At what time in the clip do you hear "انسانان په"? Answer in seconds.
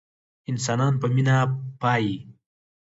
0.49-1.07